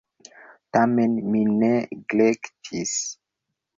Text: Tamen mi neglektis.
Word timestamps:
Tamen 0.77 1.13
mi 1.33 1.43
neglektis. 1.57 2.95